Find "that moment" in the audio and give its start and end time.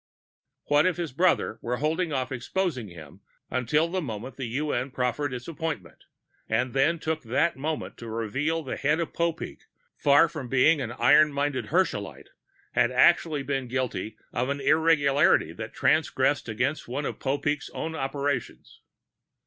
7.21-7.97